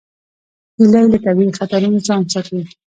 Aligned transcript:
هیلۍ 0.77 1.05
له 1.11 1.17
طبیعي 1.25 1.53
خطرونو 1.59 1.99
ځان 2.07 2.21
ساتي 2.33 2.59